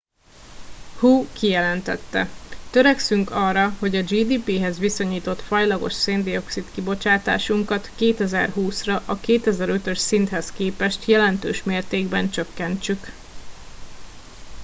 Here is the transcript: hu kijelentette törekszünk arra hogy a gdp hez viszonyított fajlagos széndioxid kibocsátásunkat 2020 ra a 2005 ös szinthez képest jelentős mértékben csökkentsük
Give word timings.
hu 0.99 1.25
kijelentette 1.33 2.27
törekszünk 2.71 3.31
arra 3.31 3.69
hogy 3.79 3.95
a 3.95 4.01
gdp 4.03 4.59
hez 4.59 4.77
viszonyított 4.79 5.39
fajlagos 5.41 5.93
széndioxid 5.93 6.65
kibocsátásunkat 6.73 7.91
2020 7.95 8.83
ra 8.83 9.03
a 9.05 9.19
2005 9.19 9.87
ös 9.87 9.97
szinthez 9.97 10.51
képest 10.51 11.05
jelentős 11.05 11.63
mértékben 11.63 12.29
csökkentsük 12.29 13.11